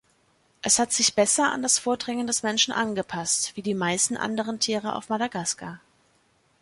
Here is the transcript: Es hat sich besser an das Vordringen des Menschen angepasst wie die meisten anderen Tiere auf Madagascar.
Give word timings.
Es 0.63 0.79
hat 0.79 0.91
sich 0.91 1.13
besser 1.13 1.51
an 1.51 1.61
das 1.61 1.77
Vordringen 1.77 2.25
des 2.25 2.41
Menschen 2.41 2.73
angepasst 2.73 3.55
wie 3.55 3.61
die 3.61 3.75
meisten 3.75 4.17
anderen 4.17 4.59
Tiere 4.59 4.95
auf 4.95 5.09
Madagascar. 5.09 5.79